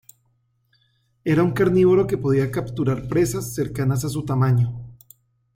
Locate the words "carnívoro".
1.51-2.07